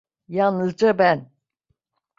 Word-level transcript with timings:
Yalnızca 0.27 0.97
ben. 0.99 1.29